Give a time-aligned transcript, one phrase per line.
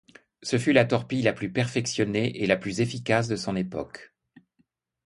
[0.41, 4.15] Ce fut la torpille la plus perfectionnée et la plus efficace de son époque.